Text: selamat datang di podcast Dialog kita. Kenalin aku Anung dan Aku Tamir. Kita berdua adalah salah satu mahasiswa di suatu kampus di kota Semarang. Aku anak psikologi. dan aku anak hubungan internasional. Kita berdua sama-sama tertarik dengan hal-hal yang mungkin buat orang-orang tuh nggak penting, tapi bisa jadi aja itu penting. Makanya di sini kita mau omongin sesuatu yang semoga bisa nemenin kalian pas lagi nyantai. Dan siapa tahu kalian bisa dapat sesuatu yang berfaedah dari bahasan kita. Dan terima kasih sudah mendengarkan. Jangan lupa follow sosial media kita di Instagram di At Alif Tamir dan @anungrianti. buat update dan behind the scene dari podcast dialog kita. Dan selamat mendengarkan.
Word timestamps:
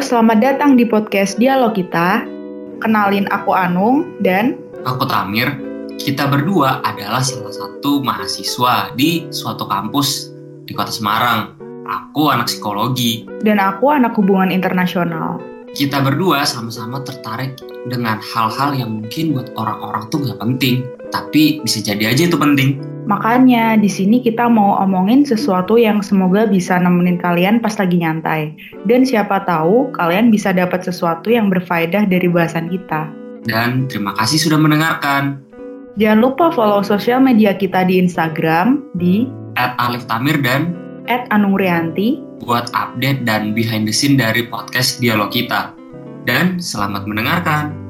selamat 0.00 0.40
datang 0.40 0.72
di 0.72 0.88
podcast 0.88 1.36
Dialog 1.36 1.76
kita. 1.76 2.24
Kenalin 2.80 3.28
aku 3.28 3.52
Anung 3.52 4.16
dan 4.24 4.56
Aku 4.88 5.04
Tamir. 5.04 5.52
Kita 6.00 6.32
berdua 6.32 6.80
adalah 6.80 7.20
salah 7.20 7.52
satu 7.52 8.00
mahasiswa 8.00 8.88
di 8.96 9.28
suatu 9.28 9.68
kampus 9.68 10.32
di 10.64 10.72
kota 10.72 10.88
Semarang. 10.88 11.60
Aku 11.84 12.32
anak 12.32 12.48
psikologi. 12.48 13.28
dan 13.44 13.60
aku 13.60 13.92
anak 13.92 14.16
hubungan 14.16 14.48
internasional. 14.48 15.36
Kita 15.76 16.00
berdua 16.00 16.48
sama-sama 16.48 17.04
tertarik 17.04 17.60
dengan 17.84 18.16
hal-hal 18.16 18.72
yang 18.72 18.96
mungkin 18.96 19.36
buat 19.36 19.52
orang-orang 19.60 20.08
tuh 20.08 20.24
nggak 20.24 20.40
penting, 20.40 20.88
tapi 21.10 21.60
bisa 21.62 21.82
jadi 21.82 22.14
aja 22.14 22.26
itu 22.30 22.38
penting. 22.38 22.78
Makanya 23.10 23.74
di 23.74 23.90
sini 23.90 24.22
kita 24.22 24.46
mau 24.46 24.78
omongin 24.78 25.26
sesuatu 25.26 25.74
yang 25.74 25.98
semoga 25.98 26.46
bisa 26.46 26.78
nemenin 26.78 27.18
kalian 27.18 27.58
pas 27.58 27.74
lagi 27.74 27.98
nyantai. 27.98 28.54
Dan 28.86 29.02
siapa 29.02 29.42
tahu 29.42 29.90
kalian 29.98 30.30
bisa 30.30 30.54
dapat 30.54 30.86
sesuatu 30.86 31.26
yang 31.26 31.50
berfaedah 31.50 32.06
dari 32.06 32.30
bahasan 32.30 32.70
kita. 32.70 33.10
Dan 33.42 33.90
terima 33.90 34.14
kasih 34.14 34.38
sudah 34.38 34.62
mendengarkan. 34.62 35.42
Jangan 35.98 36.20
lupa 36.22 36.54
follow 36.54 36.86
sosial 36.86 37.18
media 37.18 37.50
kita 37.58 37.82
di 37.82 37.98
Instagram 37.98 38.86
di 38.94 39.26
At 39.58 39.74
Alif 39.82 40.06
Tamir 40.06 40.38
dan 40.38 40.70
@anungrianti. 41.34 42.30
buat 42.40 42.72
update 42.72 43.28
dan 43.28 43.52
behind 43.52 43.84
the 43.84 43.92
scene 43.92 44.16
dari 44.16 44.48
podcast 44.48 44.96
dialog 44.96 45.28
kita. 45.28 45.76
Dan 46.24 46.56
selamat 46.56 47.04
mendengarkan. 47.04 47.89